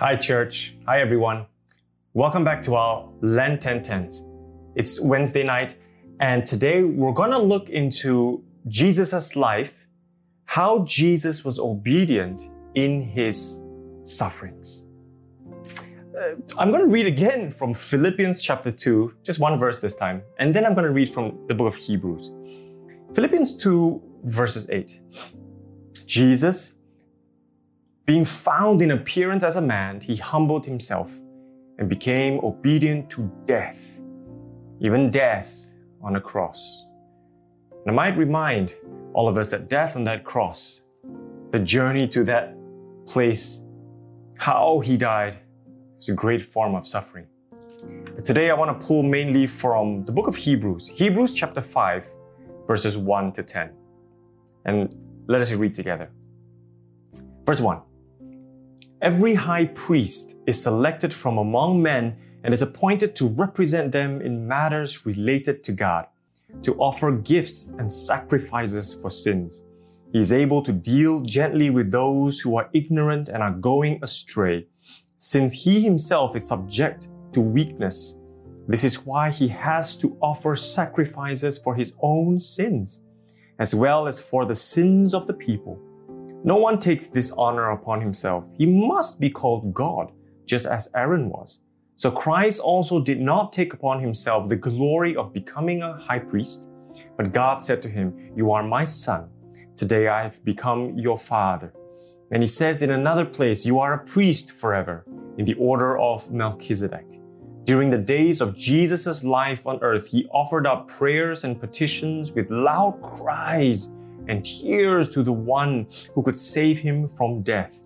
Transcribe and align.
Hi, 0.00 0.16
church. 0.16 0.78
Hi, 0.86 1.02
everyone. 1.02 1.44
Welcome 2.14 2.42
back 2.42 2.62
to 2.62 2.74
our 2.74 3.06
Lent 3.20 3.60
1010s. 3.60 4.24
It's 4.74 4.98
Wednesday 4.98 5.42
night, 5.42 5.76
and 6.20 6.46
today 6.46 6.84
we're 6.84 7.12
going 7.12 7.32
to 7.32 7.38
look 7.38 7.68
into 7.68 8.42
Jesus' 8.66 9.36
life, 9.36 9.74
how 10.46 10.84
Jesus 10.84 11.44
was 11.44 11.58
obedient 11.58 12.48
in 12.76 13.02
his 13.02 13.60
sufferings. 14.04 14.86
Uh, 16.18 16.36
I'm 16.56 16.70
going 16.70 16.80
to 16.80 16.90
read 16.90 17.04
again 17.04 17.52
from 17.52 17.74
Philippians 17.74 18.42
chapter 18.42 18.72
2, 18.72 19.16
just 19.22 19.38
one 19.38 19.58
verse 19.58 19.80
this 19.80 19.94
time, 19.94 20.22
and 20.38 20.54
then 20.54 20.64
I'm 20.64 20.72
going 20.72 20.86
to 20.86 20.94
read 20.94 21.12
from 21.12 21.38
the 21.46 21.52
book 21.52 21.66
of 21.66 21.76
Hebrews. 21.76 22.30
Philippians 23.12 23.58
2, 23.58 24.02
verses 24.24 24.66
8. 24.70 24.98
Jesus, 26.06 26.72
being 28.06 28.24
found 28.24 28.82
in 28.82 28.92
appearance 28.92 29.44
as 29.44 29.56
a 29.56 29.60
man, 29.60 30.00
he 30.00 30.16
humbled 30.16 30.66
himself 30.66 31.10
and 31.78 31.88
became 31.88 32.38
obedient 32.42 33.08
to 33.10 33.30
death, 33.46 33.98
even 34.80 35.10
death 35.10 35.56
on 36.02 36.16
a 36.16 36.20
cross. 36.20 36.90
And 37.70 37.90
I 37.90 37.94
might 37.94 38.16
remind 38.16 38.74
all 39.12 39.28
of 39.28 39.38
us 39.38 39.50
that 39.50 39.68
death 39.68 39.96
on 39.96 40.04
that 40.04 40.24
cross, 40.24 40.82
the 41.50 41.58
journey 41.58 42.06
to 42.08 42.24
that 42.24 42.54
place, 43.06 43.62
how 44.36 44.80
he 44.80 44.96
died, 44.96 45.38
was 45.96 46.08
a 46.08 46.14
great 46.14 46.42
form 46.42 46.74
of 46.74 46.86
suffering. 46.86 47.26
But 48.14 48.24
today 48.24 48.50
I 48.50 48.54
want 48.54 48.78
to 48.78 48.86
pull 48.86 49.02
mainly 49.02 49.46
from 49.46 50.04
the 50.04 50.12
book 50.12 50.26
of 50.26 50.36
Hebrews, 50.36 50.88
Hebrews 50.88 51.32
chapter 51.34 51.60
5, 51.60 52.06
verses 52.66 52.96
1 52.96 53.32
to 53.32 53.42
10. 53.42 53.70
And 54.66 54.94
let 55.26 55.40
us 55.40 55.52
read 55.52 55.74
together. 55.74 56.10
Verse 57.46 57.60
1 57.60 57.80
Every 59.02 59.32
high 59.32 59.64
priest 59.64 60.36
is 60.46 60.62
selected 60.62 61.14
from 61.14 61.38
among 61.38 61.80
men 61.80 62.18
and 62.44 62.52
is 62.52 62.60
appointed 62.60 63.16
to 63.16 63.28
represent 63.28 63.92
them 63.92 64.20
in 64.20 64.46
matters 64.46 65.06
related 65.06 65.62
to 65.64 65.72
God, 65.72 66.06
to 66.62 66.74
offer 66.74 67.10
gifts 67.10 67.72
and 67.78 67.90
sacrifices 67.90 68.92
for 68.92 69.08
sins. 69.08 69.62
He 70.12 70.18
is 70.18 70.32
able 70.32 70.62
to 70.64 70.72
deal 70.72 71.20
gently 71.20 71.70
with 71.70 71.90
those 71.90 72.40
who 72.40 72.56
are 72.56 72.68
ignorant 72.74 73.30
and 73.30 73.42
are 73.42 73.52
going 73.52 74.00
astray, 74.02 74.66
since 75.16 75.54
he 75.54 75.80
himself 75.80 76.36
is 76.36 76.46
subject 76.46 77.08
to 77.32 77.40
weakness. 77.40 78.18
This 78.68 78.84
is 78.84 79.06
why 79.06 79.30
he 79.30 79.48
has 79.48 79.96
to 79.96 80.18
offer 80.20 80.54
sacrifices 80.54 81.56
for 81.56 81.74
his 81.74 81.94
own 82.02 82.38
sins, 82.38 83.02
as 83.58 83.74
well 83.74 84.06
as 84.06 84.20
for 84.20 84.44
the 84.44 84.54
sins 84.54 85.14
of 85.14 85.26
the 85.26 85.32
people. 85.32 85.80
No 86.42 86.56
one 86.56 86.80
takes 86.80 87.06
this 87.06 87.32
honor 87.32 87.70
upon 87.70 88.00
himself. 88.00 88.48
He 88.56 88.64
must 88.64 89.20
be 89.20 89.28
called 89.28 89.74
God, 89.74 90.10
just 90.46 90.66
as 90.66 90.88
Aaron 90.94 91.28
was. 91.28 91.60
So 91.96 92.10
Christ 92.10 92.62
also 92.62 92.98
did 92.98 93.20
not 93.20 93.52
take 93.52 93.74
upon 93.74 94.00
himself 94.00 94.48
the 94.48 94.56
glory 94.56 95.14
of 95.16 95.34
becoming 95.34 95.82
a 95.82 95.98
high 95.98 96.18
priest, 96.18 96.66
but 97.18 97.34
God 97.34 97.60
said 97.60 97.82
to 97.82 97.90
him, 97.90 98.32
You 98.34 98.52
are 98.52 98.62
my 98.62 98.84
son. 98.84 99.28
Today 99.76 100.08
I 100.08 100.22
have 100.22 100.42
become 100.42 100.98
your 100.98 101.18
father. 101.18 101.74
And 102.30 102.42
he 102.42 102.46
says 102.46 102.80
in 102.80 102.92
another 102.92 103.26
place, 103.26 103.66
You 103.66 103.78
are 103.78 103.92
a 103.92 104.04
priest 104.06 104.52
forever, 104.52 105.04
in 105.36 105.44
the 105.44 105.54
order 105.54 105.98
of 105.98 106.32
Melchizedek. 106.32 107.06
During 107.64 107.90
the 107.90 107.98
days 107.98 108.40
of 108.40 108.56
Jesus' 108.56 109.24
life 109.24 109.66
on 109.66 109.78
earth, 109.82 110.06
he 110.06 110.26
offered 110.32 110.66
up 110.66 110.88
prayers 110.88 111.44
and 111.44 111.60
petitions 111.60 112.32
with 112.32 112.50
loud 112.50 112.98
cries 113.02 113.92
and 114.30 114.44
tears 114.44 115.10
to 115.10 115.24
the 115.24 115.32
one 115.32 115.88
who 116.14 116.22
could 116.22 116.36
save 116.36 116.78
him 116.78 117.08
from 117.08 117.42
death. 117.42 117.84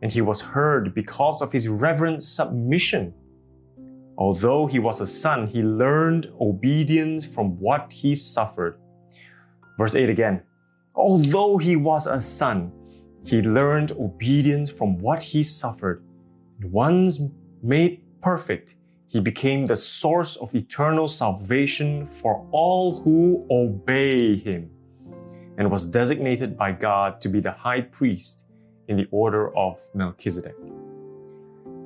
And 0.00 0.10
he 0.10 0.22
was 0.22 0.40
heard 0.40 0.94
because 0.94 1.42
of 1.42 1.52
his 1.52 1.68
reverent 1.68 2.22
submission. 2.22 3.12
Although 4.16 4.66
he 4.66 4.78
was 4.78 5.02
a 5.02 5.06
son, 5.06 5.46
he 5.46 5.62
learned 5.62 6.32
obedience 6.40 7.26
from 7.26 7.60
what 7.60 7.92
he 7.92 8.14
suffered. 8.14 8.80
Verse 9.76 9.94
8 9.94 10.08
again. 10.08 10.42
Although 10.94 11.58
he 11.58 11.76
was 11.76 12.06
a 12.06 12.20
son, 12.20 12.72
he 13.22 13.42
learned 13.42 13.92
obedience 13.92 14.70
from 14.70 14.98
what 14.98 15.22
he 15.22 15.42
suffered. 15.42 16.02
And 16.60 16.72
once 16.72 17.20
made 17.62 18.02
perfect, 18.22 18.76
he 19.06 19.20
became 19.20 19.66
the 19.66 19.76
source 19.76 20.36
of 20.36 20.54
eternal 20.54 21.08
salvation 21.08 22.06
for 22.06 22.48
all 22.52 22.98
who 23.00 23.46
obey 23.50 24.36
him 24.36 24.70
and 25.58 25.70
was 25.70 25.84
designated 25.84 26.56
by 26.56 26.72
God 26.72 27.20
to 27.20 27.28
be 27.28 27.40
the 27.40 27.52
high 27.52 27.80
priest 27.80 28.46
in 28.88 28.96
the 28.96 29.06
order 29.10 29.56
of 29.56 29.78
Melchizedek. 29.94 30.56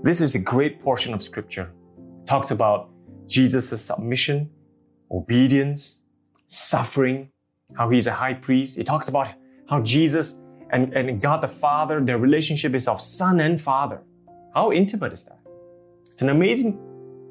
This 0.02 0.20
is 0.20 0.34
a 0.34 0.38
great 0.38 0.80
portion 0.80 1.12
of 1.12 1.22
scripture. 1.22 1.70
It 2.20 2.26
talks 2.26 2.50
about 2.50 2.90
Jesus' 3.26 3.82
submission, 3.82 4.50
obedience, 5.10 5.98
suffering, 6.46 7.30
how 7.74 7.90
he's 7.90 8.06
a 8.06 8.12
high 8.12 8.34
priest. 8.34 8.78
It 8.78 8.86
talks 8.86 9.08
about 9.08 9.28
how 9.68 9.82
Jesus 9.82 10.40
and, 10.70 10.92
and 10.94 11.20
God 11.20 11.40
the 11.40 11.48
Father, 11.48 12.00
their 12.00 12.18
relationship 12.18 12.74
is 12.74 12.88
of 12.88 13.00
son 13.00 13.40
and 13.40 13.60
father. 13.60 14.02
How 14.54 14.72
intimate 14.72 15.12
is 15.12 15.24
that? 15.24 15.40
It's 16.06 16.22
an 16.22 16.30
amazing 16.30 16.78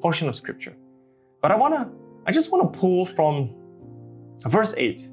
portion 0.02 0.28
of 0.28 0.36
scripture. 0.36 0.76
But 1.42 1.52
I 1.52 1.56
wanna, 1.56 1.92
I 2.26 2.32
just 2.32 2.52
wanna 2.52 2.68
pull 2.70 3.06
from 3.06 3.54
verse 4.46 4.74
8 4.78 5.10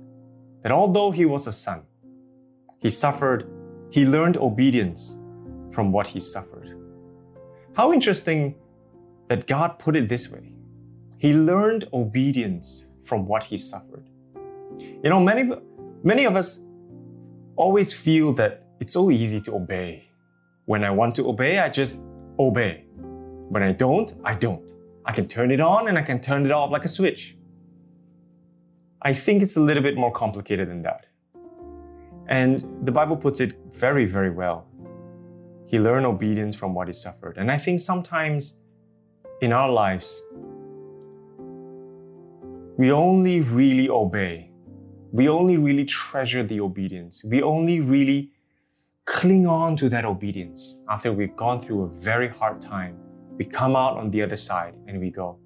that 0.64 0.72
although 0.72 1.10
he 1.10 1.26
was 1.26 1.46
a 1.46 1.52
son, 1.52 1.82
he 2.80 2.88
suffered, 2.88 3.46
he 3.90 4.06
learned 4.06 4.38
obedience 4.38 5.18
from 5.70 5.92
what 5.92 6.06
he 6.06 6.18
suffered. 6.18 6.74
How 7.74 7.92
interesting 7.92 8.54
that 9.28 9.46
God 9.46 9.78
put 9.78 9.94
it 9.94 10.08
this 10.08 10.30
way. 10.32 10.54
He 11.18 11.34
learned 11.34 11.86
obedience 11.92 12.88
from 13.04 13.26
what 13.26 13.44
he 13.44 13.58
suffered. 13.58 14.08
You 14.78 15.10
know, 15.10 15.20
many, 15.20 15.52
many 16.02 16.24
of 16.24 16.34
us 16.34 16.62
always 17.56 17.92
feel 17.92 18.32
that 18.32 18.66
it's 18.80 18.94
so 18.94 19.10
easy 19.10 19.40
to 19.42 19.54
obey. 19.54 20.08
When 20.64 20.82
I 20.82 20.90
want 20.90 21.14
to 21.16 21.28
obey, 21.28 21.58
I 21.58 21.68
just 21.68 22.00
obey. 22.38 22.84
When 23.50 23.62
I 23.62 23.72
don't, 23.72 24.14
I 24.24 24.34
don't. 24.34 24.72
I 25.04 25.12
can 25.12 25.28
turn 25.28 25.50
it 25.50 25.60
on 25.60 25.88
and 25.88 25.98
I 25.98 26.02
can 26.02 26.20
turn 26.20 26.46
it 26.46 26.52
off 26.52 26.70
like 26.70 26.86
a 26.86 26.88
switch. 26.88 27.36
I 29.06 29.12
think 29.12 29.42
it's 29.42 29.56
a 29.56 29.60
little 29.60 29.82
bit 29.82 29.98
more 29.98 30.10
complicated 30.10 30.70
than 30.70 30.80
that. 30.82 31.04
And 32.28 32.64
the 32.86 32.92
Bible 32.92 33.18
puts 33.18 33.40
it 33.40 33.52
very, 33.70 34.06
very 34.06 34.30
well. 34.30 34.66
He 35.66 35.78
learned 35.78 36.06
obedience 36.06 36.56
from 36.56 36.72
what 36.72 36.86
he 36.86 36.94
suffered. 36.94 37.36
And 37.36 37.50
I 37.50 37.58
think 37.58 37.80
sometimes 37.80 38.60
in 39.42 39.52
our 39.52 39.68
lives, 39.70 40.22
we 42.78 42.92
only 42.92 43.42
really 43.42 43.90
obey. 43.90 44.50
We 45.12 45.28
only 45.28 45.58
really 45.58 45.84
treasure 45.84 46.42
the 46.42 46.60
obedience. 46.60 47.22
We 47.24 47.42
only 47.42 47.80
really 47.80 48.32
cling 49.04 49.46
on 49.46 49.76
to 49.76 49.90
that 49.90 50.06
obedience 50.06 50.80
after 50.88 51.12
we've 51.12 51.36
gone 51.36 51.60
through 51.60 51.82
a 51.82 51.88
very 51.88 52.28
hard 52.28 52.58
time. 52.58 52.96
We 53.36 53.44
come 53.44 53.76
out 53.76 53.98
on 53.98 54.10
the 54.10 54.22
other 54.22 54.36
side 54.36 54.76
and 54.88 54.98
we 54.98 55.10
go, 55.10 55.38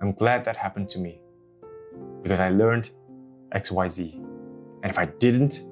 I'm 0.00 0.12
glad 0.12 0.46
that 0.46 0.56
happened 0.56 0.88
to 0.90 0.98
me 0.98 1.20
because 2.22 2.40
I 2.40 2.50
learned 2.50 2.90
XYZ. 3.54 4.14
And 4.82 4.90
if 4.90 4.98
I 4.98 5.06
didn't 5.06 5.64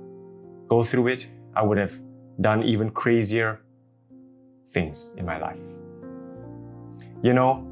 go 0.69 0.83
through 0.83 1.09
it, 1.09 1.29
I 1.55 1.63
would 1.63 1.79
have 1.79 1.93
done 2.41 2.63
even 2.63 2.91
crazier 2.91 3.61
things 4.71 5.15
in 5.17 5.25
my 5.25 5.39
life. 5.39 5.61
You 7.23 7.33
know, 7.33 7.67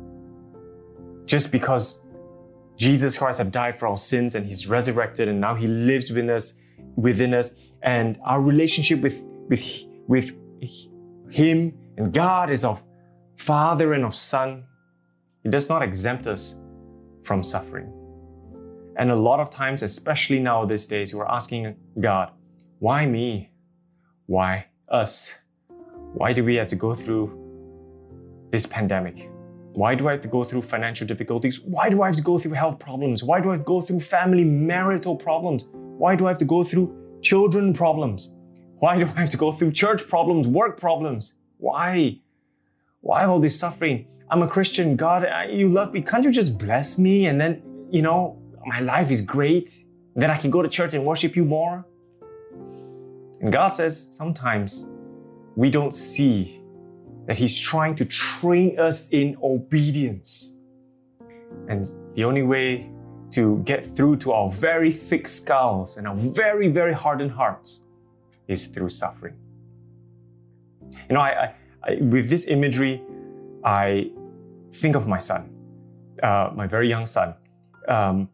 just 1.24 1.52
because 1.52 2.00
Jesus 2.76 3.18
Christ 3.18 3.38
have 3.38 3.52
died 3.52 3.78
for 3.78 3.86
our 3.88 3.96
sins 3.96 4.34
and 4.34 4.46
he's 4.46 4.66
resurrected 4.66 5.28
and 5.28 5.40
now 5.40 5.54
he 5.54 5.66
lives 5.66 6.10
within 6.10 6.30
us 6.30 6.54
within 6.96 7.34
us 7.34 7.54
and 7.82 8.18
our 8.24 8.40
relationship 8.40 9.00
with 9.00 9.22
with 9.48 9.62
with 10.08 10.34
him 11.30 11.76
and 11.96 12.12
God 12.12 12.50
is 12.50 12.64
of 12.64 12.82
father 13.36 13.92
and 13.92 14.04
of 14.04 14.14
son 14.14 14.64
it 15.44 15.50
does 15.50 15.68
not 15.68 15.82
exempt 15.82 16.26
us 16.26 16.58
from 17.22 17.42
suffering 17.42 17.92
and 18.98 19.10
a 19.10 19.16
lot 19.16 19.40
of 19.40 19.50
times, 19.50 19.82
especially 19.82 20.38
now 20.38 20.64
these 20.64 20.86
days, 20.86 21.14
we're 21.14 21.26
asking 21.26 21.76
God, 22.00 22.30
why 22.78 23.06
me? 23.06 23.50
Why 24.26 24.66
us? 24.88 25.34
Why 26.14 26.32
do 26.32 26.42
we 26.44 26.56
have 26.56 26.68
to 26.68 26.76
go 26.76 26.94
through 26.94 27.24
this 28.50 28.66
pandemic? 28.66 29.30
Why 29.72 29.94
do 29.94 30.08
I 30.08 30.12
have 30.12 30.22
to 30.22 30.28
go 30.28 30.42
through 30.42 30.62
financial 30.62 31.06
difficulties? 31.06 31.60
Why 31.60 31.90
do 31.90 32.00
I 32.00 32.06
have 32.06 32.16
to 32.16 32.22
go 32.22 32.38
through 32.38 32.52
health 32.52 32.78
problems? 32.78 33.22
Why 33.22 33.40
do 33.40 33.50
I 33.50 33.52
have 33.52 33.60
to 33.60 33.64
go 33.64 33.82
through 33.82 34.00
family 34.00 34.44
marital 34.44 35.14
problems? 35.14 35.68
Why 35.72 36.16
do 36.16 36.26
I 36.26 36.30
have 36.30 36.38
to 36.38 36.46
go 36.46 36.64
through 36.64 37.18
children 37.20 37.74
problems? 37.74 38.32
Why 38.78 38.98
do 38.98 39.04
I 39.04 39.20
have 39.20 39.30
to 39.30 39.36
go 39.36 39.52
through 39.52 39.72
church 39.72 40.08
problems, 40.08 40.46
work 40.46 40.80
problems? 40.80 41.36
Why? 41.58 42.18
Why 43.00 43.24
all 43.24 43.38
this 43.38 43.58
suffering? 43.58 44.06
I'm 44.30 44.42
a 44.42 44.48
Christian. 44.48 44.96
God, 44.96 45.26
you 45.50 45.68
love 45.68 45.92
me. 45.92 46.00
Can't 46.00 46.24
you 46.24 46.32
just 46.32 46.58
bless 46.58 46.98
me 46.98 47.26
and 47.26 47.40
then, 47.40 47.62
you 47.90 48.02
know, 48.02 48.38
my 48.66 48.80
life 48.80 49.10
is 49.10 49.22
great, 49.22 49.84
then 50.16 50.30
I 50.30 50.36
can 50.36 50.50
go 50.50 50.60
to 50.60 50.68
church 50.68 50.92
and 50.94 51.04
worship 51.04 51.36
you 51.36 51.44
more. 51.44 51.86
And 53.40 53.52
God 53.52 53.68
says 53.68 54.08
sometimes 54.10 54.88
we 55.54 55.70
don't 55.70 55.94
see 55.94 56.60
that 57.26 57.36
He's 57.36 57.58
trying 57.58 57.94
to 57.96 58.04
train 58.04 58.78
us 58.78 59.08
in 59.10 59.36
obedience. 59.42 60.52
And 61.68 61.86
the 62.14 62.24
only 62.24 62.42
way 62.42 62.90
to 63.32 63.58
get 63.64 63.94
through 63.96 64.16
to 64.16 64.32
our 64.32 64.50
very 64.50 64.92
thick 64.92 65.28
skulls 65.28 65.96
and 65.96 66.06
our 66.06 66.16
very, 66.16 66.68
very 66.68 66.92
hardened 66.92 67.30
hearts 67.30 67.82
is 68.48 68.66
through 68.66 68.90
suffering. 68.90 69.36
You 71.08 71.14
know, 71.14 71.20
I, 71.20 71.30
I, 71.30 71.54
I 71.84 71.94
with 72.00 72.28
this 72.28 72.46
imagery, 72.46 73.02
I 73.64 74.10
think 74.72 74.96
of 74.96 75.06
my 75.06 75.18
son, 75.18 75.50
uh, 76.22 76.50
my 76.54 76.66
very 76.66 76.88
young 76.88 77.06
son. 77.06 77.34
Um, 77.88 78.28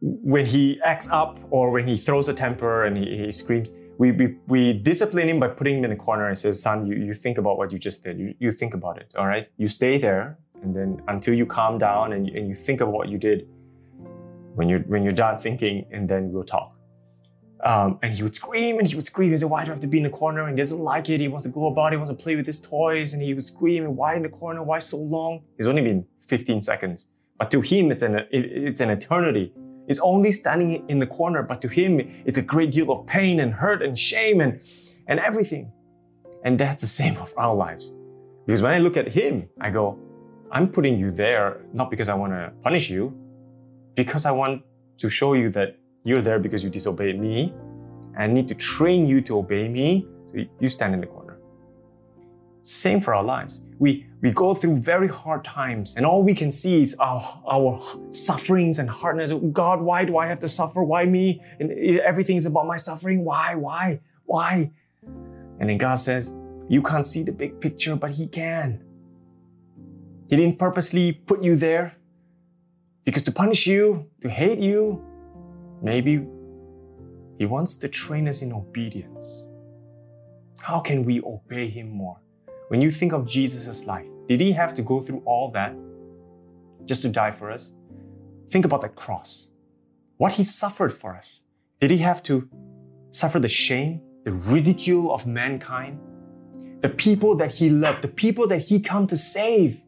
when 0.00 0.46
he 0.46 0.80
acts 0.84 1.10
up 1.10 1.38
or 1.50 1.70
when 1.70 1.86
he 1.86 1.96
throws 1.96 2.28
a 2.28 2.34
temper 2.34 2.84
and 2.84 2.96
he, 2.96 3.18
he 3.18 3.32
screams, 3.32 3.70
we, 3.98 4.12
we, 4.12 4.36
we, 4.46 4.72
discipline 4.72 5.28
him 5.28 5.40
by 5.40 5.48
putting 5.48 5.78
him 5.78 5.84
in 5.84 5.92
a 5.92 5.96
corner 5.96 6.28
and 6.28 6.38
says, 6.38 6.62
son, 6.62 6.86
you, 6.86 6.94
you 6.94 7.12
think 7.12 7.36
about 7.36 7.58
what 7.58 7.72
you 7.72 7.78
just 7.78 8.04
did. 8.04 8.18
You, 8.18 8.32
you 8.38 8.52
think 8.52 8.74
about 8.74 8.98
it, 8.98 9.12
all 9.18 9.26
right? 9.26 9.48
You 9.56 9.66
stay 9.66 9.98
there 9.98 10.38
and 10.62 10.74
then 10.74 11.02
until 11.08 11.34
you 11.34 11.46
calm 11.46 11.78
down 11.78 12.12
and, 12.12 12.28
and 12.28 12.48
you 12.48 12.54
think 12.54 12.80
of 12.80 12.88
what 12.88 13.08
you 13.08 13.18
did, 13.18 13.48
when 14.54 14.68
you're, 14.68 14.80
when 14.80 15.02
you're 15.02 15.12
done 15.12 15.36
thinking, 15.36 15.84
and 15.90 16.08
then 16.08 16.32
we'll 16.32 16.44
talk. 16.44 16.78
Um, 17.64 17.98
and 18.02 18.14
he 18.14 18.22
would 18.22 18.34
scream 18.34 18.78
and 18.78 18.86
he 18.86 18.94
would 18.94 19.04
scream. 19.04 19.30
He 19.30 19.36
said, 19.36 19.50
Why 19.50 19.64
do 19.64 19.70
I 19.70 19.74
have 19.74 19.80
to 19.80 19.88
be 19.88 19.98
in 19.98 20.04
the 20.04 20.10
corner? 20.10 20.46
And 20.46 20.56
he 20.56 20.62
doesn't 20.62 20.78
like 20.78 21.08
it. 21.08 21.20
He 21.20 21.28
wants 21.28 21.44
to 21.44 21.50
go 21.50 21.66
about. 21.66 21.92
He 21.92 21.96
wants 21.96 22.10
to 22.10 22.16
play 22.16 22.36
with 22.36 22.46
his 22.46 22.60
toys. 22.60 23.14
And 23.14 23.22
he 23.22 23.34
would 23.34 23.42
scream, 23.42 23.96
Why 23.96 24.14
in 24.14 24.22
the 24.22 24.28
corner? 24.28 24.62
Why 24.62 24.78
so 24.78 24.96
long? 24.96 25.42
It's 25.58 25.66
only 25.66 25.82
been 25.82 26.06
15 26.28 26.62
seconds. 26.62 27.08
But 27.36 27.50
to 27.50 27.60
him, 27.60 27.90
it's 27.90 28.02
an, 28.02 28.16
it, 28.16 28.28
it's 28.30 28.80
an 28.80 28.90
eternity. 28.90 29.52
It's 29.88 30.00
only 30.00 30.32
standing 30.32 30.88
in 30.88 30.98
the 30.98 31.06
corner, 31.06 31.42
but 31.42 31.60
to 31.62 31.68
him, 31.68 31.98
it's 32.26 32.38
a 32.38 32.42
great 32.42 32.70
deal 32.70 32.92
of 32.92 33.06
pain 33.06 33.40
and 33.40 33.52
hurt 33.52 33.82
and 33.82 33.98
shame 33.98 34.40
and, 34.40 34.60
and 35.06 35.18
everything. 35.18 35.72
And 36.44 36.58
that's 36.58 36.82
the 36.82 36.88
same 36.88 37.16
of 37.16 37.32
our 37.36 37.54
lives. 37.54 37.94
Because 38.46 38.62
when 38.62 38.72
I 38.72 38.78
look 38.78 38.96
at 38.96 39.08
him, 39.08 39.48
I 39.60 39.70
go, 39.70 39.98
I'm 40.52 40.68
putting 40.68 40.98
you 40.98 41.10
there 41.10 41.62
not 41.72 41.90
because 41.90 42.08
I 42.08 42.14
want 42.14 42.32
to 42.32 42.52
punish 42.62 42.88
you, 42.90 43.12
because 43.94 44.24
I 44.26 44.30
want 44.30 44.62
to 44.98 45.08
show 45.08 45.32
you 45.32 45.50
that 45.50 45.76
you're 46.04 46.22
there 46.22 46.38
because 46.38 46.62
you 46.62 46.70
disobeyed 46.70 47.18
me. 47.18 47.54
I 48.16 48.26
need 48.26 48.46
to 48.48 48.54
train 48.54 49.06
you 49.06 49.20
to 49.22 49.38
obey 49.38 49.68
me. 49.68 50.06
So 50.28 50.44
you 50.60 50.68
stand 50.68 50.94
in 50.94 51.00
the 51.00 51.06
corner. 51.06 51.17
Same 52.68 53.00
for 53.00 53.14
our 53.14 53.24
lives. 53.24 53.64
We, 53.78 54.06
we 54.20 54.30
go 54.30 54.52
through 54.52 54.76
very 54.76 55.08
hard 55.08 55.42
times, 55.42 55.96
and 55.96 56.04
all 56.04 56.22
we 56.22 56.34
can 56.34 56.50
see 56.50 56.82
is 56.82 56.94
our, 56.96 57.42
our 57.50 57.82
sufferings 58.10 58.78
and 58.78 58.90
hardness. 58.90 59.32
God, 59.52 59.80
why 59.80 60.04
do 60.04 60.18
I 60.18 60.26
have 60.26 60.38
to 60.40 60.48
suffer? 60.48 60.82
Why 60.82 61.06
me? 61.06 61.40
And 61.60 61.72
everything 62.00 62.36
is 62.36 62.44
about 62.44 62.66
my 62.66 62.76
suffering. 62.76 63.24
Why? 63.24 63.54
Why? 63.54 64.00
Why? 64.26 64.70
And 65.60 65.70
then 65.70 65.78
God 65.78 65.94
says, 65.94 66.34
You 66.68 66.82
can't 66.82 67.06
see 67.06 67.22
the 67.22 67.32
big 67.32 67.58
picture, 67.58 67.96
but 67.96 68.10
He 68.10 68.26
can. 68.26 68.84
He 70.28 70.36
didn't 70.36 70.58
purposely 70.58 71.12
put 71.12 71.42
you 71.42 71.56
there 71.56 71.96
because 73.06 73.22
to 73.22 73.32
punish 73.32 73.66
you, 73.66 74.04
to 74.20 74.28
hate 74.28 74.58
you, 74.58 75.02
maybe 75.80 76.22
He 77.38 77.46
wants 77.46 77.76
to 77.76 77.88
train 77.88 78.28
us 78.28 78.42
in 78.42 78.52
obedience. 78.52 79.46
How 80.60 80.80
can 80.80 81.02
we 81.06 81.22
obey 81.22 81.66
Him 81.68 81.88
more? 81.88 82.20
When 82.68 82.80
you 82.80 82.90
think 82.90 83.12
of 83.12 83.26
Jesus' 83.26 83.86
life, 83.86 84.06
did 84.28 84.40
He 84.40 84.52
have 84.52 84.74
to 84.74 84.82
go 84.82 85.00
through 85.00 85.22
all 85.24 85.50
that 85.52 85.74
just 86.84 87.02
to 87.02 87.08
die 87.08 87.30
for 87.30 87.50
us? 87.50 87.72
Think 88.48 88.64
about 88.64 88.82
that 88.82 88.94
cross. 88.94 89.50
What 90.18 90.32
He 90.32 90.44
suffered 90.44 90.92
for 90.92 91.14
us. 91.14 91.44
Did 91.80 91.90
He 91.90 91.98
have 91.98 92.22
to 92.24 92.48
suffer 93.10 93.38
the 93.38 93.48
shame, 93.48 94.00
the 94.24 94.32
ridicule 94.32 95.14
of 95.14 95.26
mankind? 95.26 95.98
The 96.80 96.88
people 96.88 97.34
that 97.36 97.50
He 97.50 97.70
loved, 97.70 98.02
the 98.02 98.08
people 98.08 98.46
that 98.48 98.60
He 98.60 98.80
come 98.80 99.06
to 99.06 99.16
save, 99.16 99.80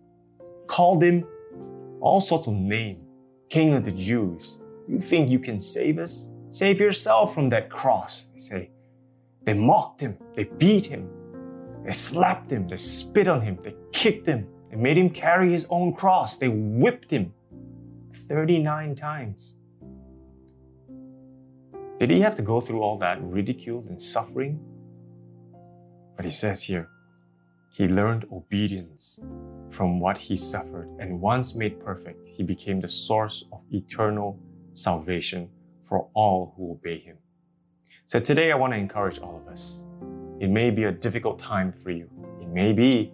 called 0.67 1.03
Him 1.03 1.27
all 2.01 2.21
sorts 2.21 2.47
of 2.47 2.55
names 2.55 3.05
King 3.51 3.75
of 3.75 3.85
the 3.85 3.93
Jews. 3.93 4.61
You 4.89 5.01
think 5.01 5.29
you 5.29 5.41
can 5.41 5.59
save 5.59 5.99
us? 5.99 6.31
Save 6.51 6.81
yourself 6.81 7.35
from 7.35 7.49
that 7.51 7.69
cross, 7.69 8.29
they 8.33 8.39
say. 8.39 8.71
They 9.43 9.55
mocked 9.55 10.01
him, 10.01 10.17
they 10.35 10.45
beat 10.45 10.87
him, 10.87 11.09
they 11.85 11.91
slapped 11.91 12.51
him, 12.51 12.69
they 12.69 12.77
spit 12.77 13.29
on 13.29 13.41
him, 13.41 13.59
they 13.63 13.75
kicked 13.93 14.27
him, 14.27 14.47
they 14.71 14.77
made 14.77 14.99
him 14.99 15.11
carry 15.11 15.51
his 15.51 15.67
own 15.71 15.95
cross, 15.95 16.37
they 16.37 16.49
whipped 16.49 17.11
him 17.11 17.33
39 18.29 18.95
times. 18.95 19.57
Did 21.99 22.11
he 22.11 22.21
have 22.21 22.35
to 22.37 22.43
go 22.43 22.61
through 22.61 22.81
all 22.81 22.97
that 22.99 23.19
ridicule 23.23 23.85
and 23.89 24.01
suffering? 24.01 24.59
But 26.17 26.25
he 26.25 26.31
says 26.31 26.63
here, 26.63 26.89
he 27.73 27.89
learned 27.89 28.27
obedience 28.33 29.21
from 29.71 30.01
what 30.01 30.19
he 30.19 30.37
suffered, 30.37 30.89
and 30.99 31.21
once 31.21 31.55
made 31.55 31.79
perfect, 31.79 32.27
he 32.27 32.43
became 32.43 32.81
the 32.81 32.89
source 32.89 33.45
of 33.53 33.61
eternal 33.71 34.39
salvation 34.73 35.49
for 35.85 36.09
all 36.15 36.55
who 36.57 36.73
obey 36.73 36.99
him. 36.99 37.17
So 38.07 38.19
today 38.19 38.51
I 38.51 38.57
want 38.57 38.73
to 38.73 38.79
encourage 38.79 39.19
all 39.19 39.37
of 39.37 39.53
us. 39.53 39.85
It 40.41 40.49
may 40.49 40.71
be 40.71 40.85
a 40.85 40.93
difficult 40.93 41.39
time 41.39 41.71
for 41.71 41.91
you. 41.91 42.09
It 42.41 42.49
may 42.49 42.73
be. 42.73 43.13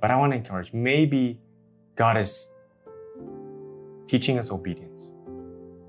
But 0.00 0.10
I 0.10 0.16
want 0.16 0.32
to 0.32 0.36
encourage, 0.36 0.72
maybe 0.72 1.38
God 1.94 2.16
is 2.16 2.50
teaching 4.08 4.36
us 4.36 4.50
obedience. 4.50 5.12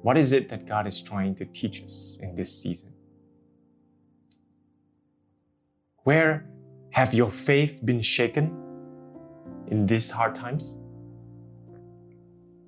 What 0.03 0.15
is 0.15 0.33
it 0.33 0.49
that 0.49 0.67
God 0.67 0.85
is 0.85 1.01
trying 1.01 1.33
to 1.35 1.45
teach 1.45 1.83
us 1.83 2.19
in 2.21 2.35
this 2.35 2.55
season? 2.55 2.89
Where 6.03 6.47
have 6.91 7.13
your 7.13 7.31
faith 7.31 7.81
been 7.83 8.01
shaken 8.01 8.55
in 9.67 9.87
these 9.87 10.11
hard 10.11 10.35
times? 10.35 10.75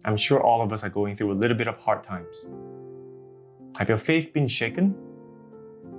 I'm 0.04 0.18
sure 0.18 0.42
all 0.42 0.64
of 0.64 0.74
us 0.74 0.84
are 0.84 0.90
going 0.90 1.16
through 1.16 1.32
a 1.32 1.38
little 1.42 1.56
bit 1.56 1.68
of 1.68 1.80
hard 1.80 2.04
times. 2.04 2.50
Have 3.78 3.88
your 3.88 4.00
faith 4.00 4.34
been 4.34 4.48
shaken? 4.48 4.96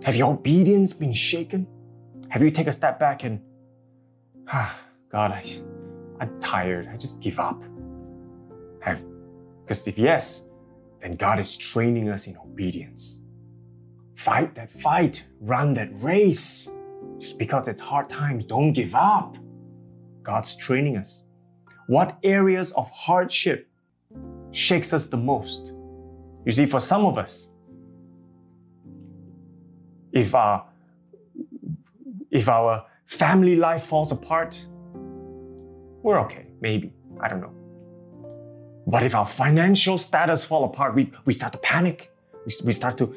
Have 0.05 0.17
your 0.17 0.32
obedience 0.32 0.93
been 0.94 1.12
shaken? 1.12 1.67
Have 2.31 2.43
you 2.43 2.50
taken 2.50 2.70
a 2.70 2.73
step 2.73 2.99
back 2.99 3.25
and, 3.25 3.41
ah, 4.49 4.75
God, 5.11 5.32
I, 5.32 5.44
I'm 6.20 6.41
tired. 6.41 6.88
I 6.88 6.97
just 6.97 7.20
give 7.20 7.38
up. 7.38 7.62
Have, 8.81 9.05
because 9.62 9.87
if 9.87 9.99
yes, 9.99 10.44
then 11.02 11.17
God 11.17 11.38
is 11.38 11.56
training 11.56 12.08
us 12.08 12.26
in 12.26 12.37
obedience. 12.38 13.20
Fight 14.14 14.55
that 14.55 14.70
fight, 14.70 15.26
run 15.41 15.75
that 15.75 15.91
race. 16.02 16.70
Just 17.19 17.38
because 17.38 17.69
it's 17.69 17.81
hard 17.81 18.08
times, 18.08 18.47
don't 18.47 18.73
give 18.73 18.94
up. 18.94 19.37
God's 20.23 20.56
training 20.56 20.97
us. 20.97 21.25
What 21.88 22.19
areas 22.23 22.73
of 22.73 22.90
hardship 22.90 23.69
shakes 24.52 24.95
us 24.95 25.07
the 25.07 25.16
most? 25.16 25.73
You 26.47 26.52
see, 26.52 26.64
for 26.64 26.80
some 26.80 27.04
of 27.04 27.19
us, 27.19 27.50
if 30.12 30.35
our, 30.35 30.67
if 32.31 32.49
our 32.49 32.87
family 33.07 33.57
life 33.57 33.85
falls 33.85 34.12
apart, 34.12 34.67
we're 36.02 36.21
okay, 36.21 36.47
maybe. 36.61 36.93
I 37.21 37.29
don't 37.29 37.40
know. 37.40 37.55
But 38.87 39.02
if 39.02 39.14
our 39.14 39.26
financial 39.26 39.99
status 39.99 40.45
fall 40.45 40.64
apart, 40.64 40.95
we, 40.95 41.12
we 41.25 41.33
start 41.33 41.52
to 41.52 41.59
panic. 41.59 42.11
We, 42.47 42.52
we 42.64 42.73
start 42.73 42.97
to 42.99 43.14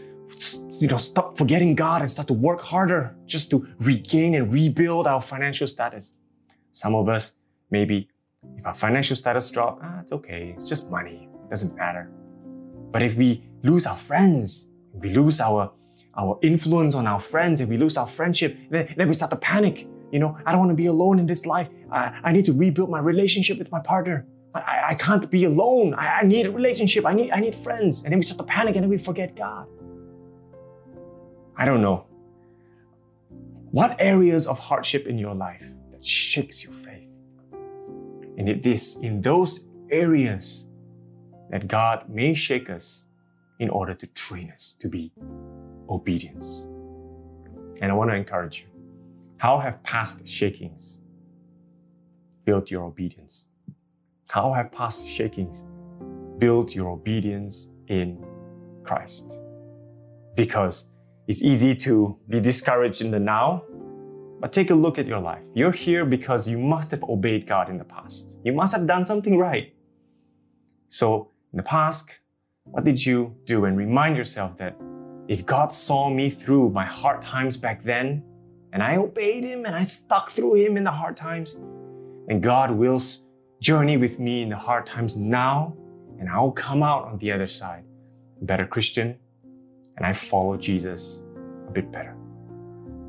you 0.79 0.87
know, 0.87 0.97
stop 0.97 1.37
forgetting 1.37 1.75
God 1.75 2.01
and 2.01 2.09
start 2.09 2.27
to 2.27 2.33
work 2.33 2.61
harder 2.61 3.15
just 3.25 3.49
to 3.51 3.67
regain 3.79 4.35
and 4.35 4.51
rebuild 4.51 5.07
our 5.07 5.21
financial 5.21 5.67
status. 5.67 6.13
Some 6.71 6.95
of 6.95 7.07
us, 7.07 7.35
maybe, 7.71 8.09
if 8.57 8.65
our 8.65 8.73
financial 8.73 9.15
status 9.15 9.49
drop, 9.49 9.79
ah, 9.81 9.99
it's 10.01 10.11
okay. 10.11 10.53
It's 10.55 10.67
just 10.67 10.89
money. 10.89 11.29
It 11.45 11.49
doesn't 11.49 11.75
matter. 11.75 12.09
But 12.91 13.01
if 13.01 13.15
we 13.15 13.43
lose 13.63 13.85
our 13.85 13.95
friends, 13.95 14.69
we 14.93 15.09
lose 15.09 15.39
our, 15.39 15.71
our 16.15 16.37
influence 16.41 16.95
on 16.95 17.07
our 17.07 17.19
friends, 17.19 17.61
if 17.61 17.69
we 17.69 17.77
lose 17.77 17.97
our 17.97 18.07
friendship, 18.07 18.57
then, 18.69 18.87
then 18.95 19.07
we 19.07 19.13
start 19.13 19.31
to 19.31 19.37
panic. 19.37 19.87
You 20.11 20.19
know, 20.19 20.37
I 20.45 20.51
don't 20.51 20.59
want 20.59 20.69
to 20.69 20.75
be 20.75 20.85
alone 20.85 21.17
in 21.17 21.25
this 21.25 21.45
life. 21.45 21.69
I, 21.91 22.19
I 22.23 22.31
need 22.31 22.45
to 22.45 22.53
rebuild 22.53 22.89
my 22.89 22.99
relationship 22.99 23.57
with 23.57 23.71
my 23.71 23.79
partner. 23.79 24.25
I, 24.53 24.83
I 24.89 24.95
can't 24.95 25.29
be 25.29 25.45
alone. 25.45 25.95
I, 25.95 26.19
I 26.19 26.23
need 26.23 26.45
a 26.45 26.51
relationship. 26.51 27.05
I 27.05 27.13
need, 27.13 27.31
I 27.31 27.39
need 27.39 27.55
friends. 27.55 28.03
And 28.03 28.11
then 28.11 28.19
we 28.19 28.23
start 28.23 28.37
to 28.37 28.43
panic 28.43 28.75
and 28.75 28.83
then 28.83 28.89
we 28.89 28.97
forget 28.97 29.35
God. 29.35 29.67
I 31.57 31.65
don't 31.65 31.81
know. 31.81 32.05
What 33.71 33.95
areas 33.99 34.45
of 34.45 34.59
hardship 34.59 35.07
in 35.07 35.17
your 35.17 35.33
life 35.33 35.67
that 35.91 36.05
shakes 36.05 36.63
your 36.63 36.73
faith? 36.73 37.09
And 38.37 38.47
it 38.47 38.65
is 38.67 38.97
in 39.01 39.21
those 39.21 39.67
areas 39.89 40.67
that 41.49 41.67
God 41.67 42.07
may 42.09 42.35
shake 42.35 42.69
us 42.69 43.05
in 43.59 43.69
order 43.69 43.95
to 43.95 44.07
train 44.07 44.51
us 44.51 44.73
to 44.79 44.87
be 44.87 45.11
obedience. 45.89 46.65
And 47.81 47.91
I 47.91 47.93
want 47.93 48.09
to 48.11 48.15
encourage 48.15 48.61
you. 48.61 48.67
How 49.37 49.59
have 49.59 49.81
past 49.83 50.27
shakings 50.27 51.01
built 52.45 52.71
your 52.71 52.83
obedience? 52.83 53.47
How 54.29 54.53
have 54.53 54.71
past 54.71 55.07
shakings 55.07 55.65
built 56.37 56.73
your 56.73 56.89
obedience 56.89 57.69
in 57.87 58.23
Christ? 58.83 59.39
Because 60.35 60.89
it's 61.27 61.43
easy 61.43 61.75
to 61.75 62.17
be 62.29 62.39
discouraged 62.39 63.01
in 63.01 63.11
the 63.11 63.19
now, 63.19 63.63
But 64.43 64.51
take 64.51 64.71
a 64.71 64.75
look 64.75 64.99
at 64.99 65.07
your 65.07 65.19
life. 65.19 65.41
You're 65.53 65.71
here 65.71 66.03
because 66.03 66.49
you 66.49 66.59
must 66.59 66.91
have 66.91 67.01
obeyed 67.03 67.47
God 67.47 67.69
in 67.69 67.77
the 67.77 67.85
past. 67.85 68.37
You 68.43 68.51
must 68.51 68.75
have 68.75 68.85
done 68.85 69.05
something 69.05 69.37
right. 69.37 69.73
So, 70.89 71.31
in 71.53 71.57
the 71.57 71.63
past, 71.63 72.09
what 72.65 72.83
did 72.83 73.05
you 73.05 73.37
do? 73.45 73.63
And 73.63 73.77
remind 73.77 74.17
yourself 74.17 74.57
that 74.57 74.75
if 75.27 75.45
God 75.45 75.71
saw 75.71 76.09
me 76.09 76.29
through 76.29 76.69
my 76.69 76.85
hard 76.85 77.21
times 77.21 77.57
back 77.57 77.81
then, 77.81 78.23
and 78.73 78.83
I 78.83 78.97
obeyed 78.97 79.43
Him 79.43 79.65
and 79.65 79.75
I 79.75 79.83
stuck 79.83 80.31
through 80.31 80.55
Him 80.55 80.77
in 80.77 80.83
the 80.83 80.91
hard 80.91 81.15
times, 81.15 81.57
then 82.27 82.41
God 82.41 82.71
will 82.71 82.99
journey 83.61 83.97
with 83.97 84.19
me 84.19 84.41
in 84.41 84.49
the 84.49 84.57
hard 84.57 84.85
times 84.85 85.15
now, 85.15 85.75
and 86.19 86.29
I'll 86.29 86.51
come 86.51 86.83
out 86.83 87.05
on 87.05 87.17
the 87.19 87.31
other 87.31 87.47
side 87.47 87.83
a 88.41 88.45
better 88.45 88.65
Christian, 88.65 89.15
and 89.95 90.05
I 90.05 90.11
follow 90.11 90.57
Jesus 90.57 91.23
a 91.67 91.71
bit 91.71 91.91
better. 91.91 92.15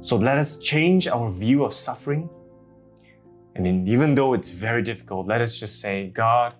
So 0.00 0.16
let 0.16 0.38
us 0.38 0.58
change 0.58 1.08
our 1.08 1.30
view 1.30 1.64
of 1.64 1.72
suffering. 1.72 2.28
And 3.56 3.88
even 3.88 4.14
though 4.14 4.34
it's 4.34 4.50
very 4.50 4.82
difficult, 4.82 5.26
let 5.26 5.40
us 5.40 5.58
just 5.58 5.80
say, 5.80 6.08
God, 6.08 6.54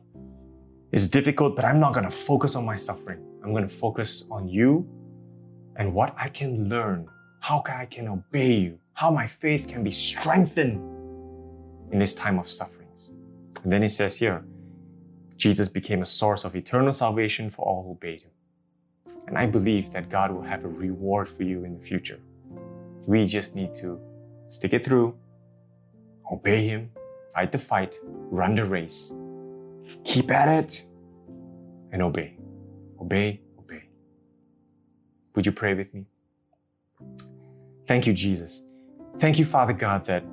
it's 0.93 1.07
difficult, 1.07 1.55
but 1.55 1.65
I'm 1.65 1.79
not 1.79 1.93
going 1.93 2.07
to 2.07 2.11
focus 2.11 2.57
on 2.57 2.65
my 2.65 2.77
suffering. 2.77 3.21
I'm 3.45 3.51
going 3.51 3.69
to 3.69 3.75
focus 3.75 4.25
on 4.31 4.49
you 4.49 4.89
and 5.77 5.93
what 5.93 6.15
I 6.17 6.29
can 6.29 6.69
learn, 6.69 7.09
how 7.41 7.63
I 7.67 7.87
can 7.87 8.09
obey 8.09 8.55
you, 8.55 8.79
how 8.95 9.11
my 9.11 9.27
faith 9.27 9.69
can 9.69 9.83
be 9.83 9.91
strengthened 9.91 10.81
in 11.93 11.99
this 11.99 12.15
time 12.15 12.39
of 12.39 12.49
sufferings. 12.49 13.13
And 13.63 13.73
then 13.73 13.83
he 13.83 13.89
says 13.89 14.17
here, 14.17 14.45
Jesus 15.37 15.69
became 15.69 16.03
a 16.03 16.07
source 16.07 16.45
of 16.45 16.55
eternal 16.55 16.93
salvation 16.93 17.51
for 17.51 17.65
all 17.67 17.83
who 17.83 17.91
obeyed 17.91 18.23
him. 18.23 18.31
And 19.27 19.37
I 19.39 19.47
believe 19.47 19.91
that 19.91 20.11
God 20.11 20.31
will 20.31 20.43
have 20.43 20.65
a 20.65 20.69
reward 20.69 21.29
for 21.29 21.43
you 21.43 21.65
in 21.65 21.79
the 21.79 21.85
future. 21.85 22.21
We 23.07 23.25
just 23.27 23.55
need 23.55 23.75
to 23.77 24.01
stick 24.49 24.73
it 24.73 24.85
through, 24.85 25.15
obey 26.31 26.67
him, 26.67 26.91
fight 27.35 27.53
the 27.53 27.59
fight, 27.59 27.99
run 28.03 28.55
the 28.55 28.65
race, 28.65 29.15
keep 30.05 30.31
at 30.31 30.49
it, 30.49 30.85
and 31.93 32.03
obey. 32.03 32.37
Obey, 33.01 33.41
obey. 33.41 33.44
Would 35.35 35.47
you 35.47 35.53
pray 35.53 35.75
with 35.75 35.93
me? 35.93 36.07
Thank 37.87 38.07
you, 38.07 38.13
Jesus. 38.13 38.63
Thank 39.19 39.39
you, 39.39 39.45
Father 39.45 39.73
God, 39.73 40.05
that, 40.07 40.25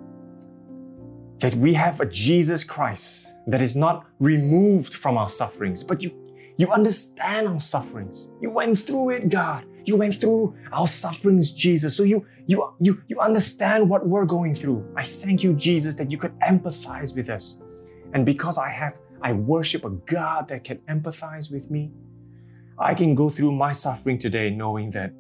that 1.40 1.54
we 1.56 1.74
have 1.74 2.00
a 2.02 2.06
Jesus 2.06 2.64
Christ 2.64 3.28
that 3.48 3.62
is 3.62 3.76
not 3.76 4.06
removed 4.20 4.94
from 4.94 5.18
our 5.18 5.30
sufferings, 5.30 5.84
but 5.84 6.02
you, 6.02 6.12
you 6.58 6.72
understand 6.72 7.48
our 7.48 7.60
sufferings. 7.60 8.30
You 8.42 8.52
went 8.52 8.80
through 8.80 9.12
it, 9.12 9.30
God. 9.30 9.66
You 9.86 9.98
went 9.98 10.16
through 10.16 10.56
our 10.72 10.88
sufferings, 10.88 11.52
Jesus. 11.52 11.96
So 11.96 12.04
you, 12.04 12.26
you, 12.46 12.74
you, 12.80 13.02
you 13.08 13.20
understand 13.20 13.90
what 13.90 14.08
we're 14.08 14.26
going 14.26 14.54
through. 14.54 14.88
I 14.96 15.04
thank 15.04 15.44
you, 15.44 15.54
Jesus, 15.54 15.96
that 15.96 16.12
you 16.12 16.18
could 16.18 16.38
empathize 16.40 17.16
with 17.16 17.30
us. 17.30 17.62
And 18.14 18.26
because 18.26 18.58
I 18.58 18.70
have, 18.70 19.00
I 19.22 19.34
worship 19.34 19.86
a 19.86 19.90
God 19.90 20.48
that 20.50 20.64
can 20.64 20.78
empathize 20.90 21.52
with 21.52 21.72
me, 21.72 21.92
I 22.82 22.94
can 22.94 23.16
go 23.16 23.30
through 23.30 23.52
my 23.52 23.72
suffering 23.72 24.18
today 24.18 24.50
knowing 24.50 24.90
that 24.92 25.14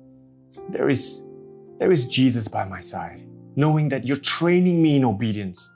there 0.69 0.89
is, 0.89 1.23
there 1.79 1.91
is 1.91 2.05
Jesus 2.05 2.47
by 2.47 2.65
my 2.65 2.81
side, 2.81 3.27
knowing 3.55 3.87
that 3.89 4.05
you're 4.05 4.17
training 4.17 4.81
me 4.81 4.95
in 4.95 5.05
obedience, 5.05 5.69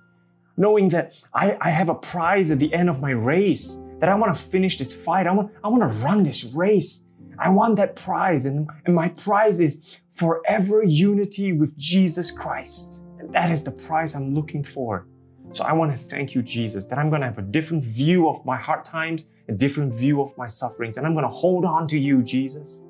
knowing 0.57 0.89
that 0.89 1.13
I, 1.33 1.57
I 1.61 1.69
have 1.69 1.89
a 1.89 1.95
prize 1.95 2.51
at 2.51 2.59
the 2.59 2.73
end 2.73 2.89
of 2.89 3.01
my 3.01 3.11
race, 3.11 3.79
that 3.99 4.09
I 4.09 4.15
want 4.15 4.33
to 4.33 4.39
finish 4.39 4.77
this 4.77 4.93
fight. 4.93 5.27
I 5.27 5.31
want, 5.31 5.51
I 5.63 5.67
want 5.67 5.81
to 5.83 5.99
run 5.99 6.23
this 6.23 6.43
race. 6.43 7.03
I 7.37 7.49
want 7.49 7.75
that 7.77 7.95
prize. 7.95 8.45
And, 8.45 8.69
and 8.85 8.95
my 8.95 9.09
prize 9.09 9.59
is 9.59 9.99
forever 10.13 10.83
unity 10.83 11.53
with 11.53 11.77
Jesus 11.77 12.31
Christ. 12.31 13.03
And 13.19 13.33
that 13.33 13.51
is 13.51 13.63
the 13.63 13.71
prize 13.71 14.15
I'm 14.15 14.33
looking 14.33 14.63
for. 14.63 15.07
So 15.51 15.63
I 15.63 15.73
want 15.73 15.95
to 15.95 15.97
thank 15.97 16.33
you, 16.33 16.41
Jesus, 16.41 16.85
that 16.85 16.97
I'm 16.97 17.09
going 17.09 17.21
to 17.21 17.27
have 17.27 17.37
a 17.37 17.43
different 17.43 17.83
view 17.83 18.27
of 18.27 18.43
my 18.45 18.57
hard 18.57 18.83
times, 18.83 19.29
a 19.47 19.51
different 19.51 19.93
view 19.93 20.21
of 20.21 20.35
my 20.37 20.47
sufferings, 20.47 20.97
and 20.97 21.05
I'm 21.05 21.13
going 21.13 21.23
to 21.25 21.29
hold 21.29 21.65
on 21.65 21.87
to 21.89 21.99
you, 21.99 22.21
Jesus. 22.23 22.83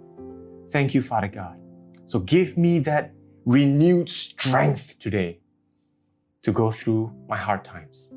Thank 0.69 0.93
you, 0.93 1.01
Father 1.01 1.27
God. 1.27 1.57
So 2.05 2.19
give 2.19 2.57
me 2.57 2.79
that 2.79 3.13
renewed 3.45 4.09
strength 4.09 4.97
today 4.99 5.39
to 6.43 6.51
go 6.51 6.71
through 6.71 7.11
my 7.27 7.37
hard 7.37 7.63
times, 7.63 8.13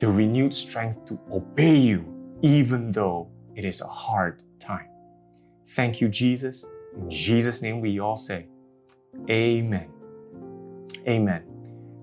the 0.00 0.08
renewed 0.08 0.52
strength 0.52 1.04
to 1.06 1.18
obey 1.32 1.76
you, 1.76 2.04
even 2.42 2.92
though 2.92 3.30
it 3.54 3.64
is 3.64 3.80
a 3.80 3.86
hard 3.86 4.42
time. 4.60 4.88
Thank 5.68 6.00
you, 6.00 6.08
Jesus. 6.08 6.64
In 6.96 7.10
Jesus' 7.10 7.62
name, 7.62 7.80
we 7.80 7.98
all 8.00 8.16
say, 8.16 8.46
Amen. 9.30 9.88
Amen. 11.08 11.42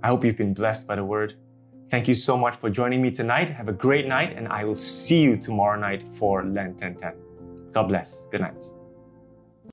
I 0.02 0.08
hope 0.08 0.24
you've 0.24 0.38
been 0.38 0.54
blessed 0.54 0.88
by 0.88 0.96
the 0.96 1.06
word. 1.06 1.36
Thank 1.90 2.08
you 2.08 2.14
so 2.14 2.38
much 2.38 2.56
for 2.56 2.70
joining 2.70 3.02
me 3.02 3.12
tonight. 3.12 3.50
Have 3.50 3.70
a 3.70 3.74
great 3.74 4.08
night, 4.08 4.36
and 4.36 4.48
I 4.48 4.64
will 4.64 4.76
see 4.76 5.22
you 5.22 5.38
tomorrow 5.38 5.80
night 5.80 6.04
for 6.14 6.44
Lent 6.44 6.82
1010. 6.82 7.14
God 7.72 7.84
bless. 7.84 8.28
Good 8.32 8.42
night. 8.42 8.66